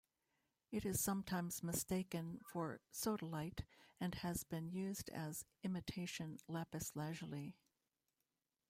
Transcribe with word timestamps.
It 0.71 0.83
is 0.83 0.99
sometimes 0.99 1.61
mistaken 1.61 2.41
for 2.43 2.79
sodalite 2.91 3.59
and 3.99 4.15
has 4.15 4.43
been 4.43 4.67
used 4.71 5.11
as 5.11 5.45
imitation 5.61 6.39
lapis 6.47 6.95
lazuli. 6.95 7.55